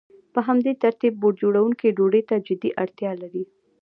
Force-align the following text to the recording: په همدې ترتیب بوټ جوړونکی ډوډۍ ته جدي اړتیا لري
په 0.33 0.39
همدې 0.47 0.73
ترتیب 0.83 1.13
بوټ 1.21 1.33
جوړونکی 1.43 1.95
ډوډۍ 1.97 2.21
ته 2.29 2.35
جدي 2.47 2.69
اړتیا 2.83 3.11
لري 3.21 3.43